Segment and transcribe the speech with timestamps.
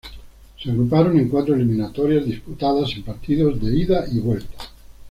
[0.59, 4.55] Se agruparon en cuatro eliminatorias disputadas en partidos de ida y vuelta.